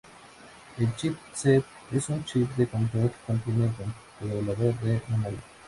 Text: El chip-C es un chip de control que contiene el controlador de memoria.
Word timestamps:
El 0.79 0.95
chip-C 0.95 1.61
es 1.91 2.09
un 2.09 2.25
chip 2.25 2.49
de 2.55 2.65
control 2.67 3.11
que 3.11 3.17
contiene 3.27 3.65
el 3.65 3.71
controlador 3.75 4.73
de 4.79 4.99
memoria. 5.09 5.43